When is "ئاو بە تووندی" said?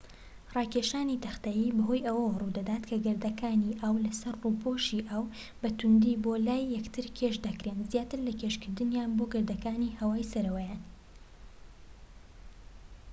5.09-6.19